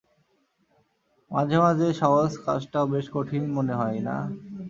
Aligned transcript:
মাঝেমাঝে 1.31 1.89
সহজ 2.01 2.31
কাজটাও 2.45 2.85
বেশ 2.93 3.05
কঠিন 3.13 3.43
মনে 3.57 3.73
হয়, 3.73 3.99
না? 3.99 4.15